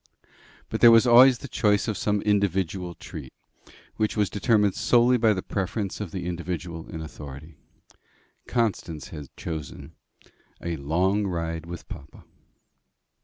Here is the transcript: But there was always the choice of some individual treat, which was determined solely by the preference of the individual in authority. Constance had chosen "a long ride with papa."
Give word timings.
But 0.69 0.81
there 0.81 0.89
was 0.89 1.05
always 1.05 1.37
the 1.37 1.47
choice 1.47 1.87
of 1.87 1.95
some 1.95 2.23
individual 2.23 2.95
treat, 2.95 3.31
which 3.97 4.17
was 4.17 4.31
determined 4.31 4.73
solely 4.73 5.15
by 5.15 5.31
the 5.31 5.43
preference 5.43 6.01
of 6.01 6.09
the 6.09 6.25
individual 6.25 6.87
in 6.89 7.01
authority. 7.01 7.59
Constance 8.47 9.09
had 9.09 9.27
chosen 9.37 9.93
"a 10.59 10.75
long 10.77 11.27
ride 11.27 11.67
with 11.67 11.87
papa." 11.87 12.23